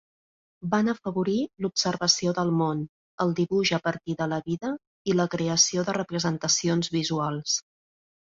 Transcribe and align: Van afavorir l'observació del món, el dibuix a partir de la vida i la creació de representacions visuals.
Van 0.69 0.87
afavorir 0.93 1.35
l'observació 1.65 2.33
del 2.37 2.49
món, 2.61 2.81
el 3.25 3.35
dibuix 3.41 3.73
a 3.77 3.79
partir 3.89 4.15
de 4.23 4.27
la 4.33 4.41
vida 4.49 4.73
i 5.13 5.17
la 5.19 5.29
creació 5.37 5.85
de 5.91 5.97
representacions 6.01 6.93
visuals. 6.97 7.59